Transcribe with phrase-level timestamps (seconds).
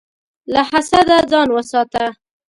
[0.53, 2.05] له حسده ځان وساته.